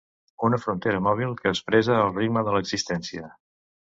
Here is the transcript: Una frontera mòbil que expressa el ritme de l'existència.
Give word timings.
Una 0.47 0.57
frontera 0.61 1.01
mòbil 1.07 1.35
que 1.41 1.51
expressa 1.55 1.97
el 2.05 2.09
ritme 2.15 2.43
de 2.49 2.55
l'existència. 2.57 3.29